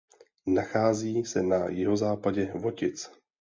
[0.47, 3.09] Nachází se na jihozápadě Votic.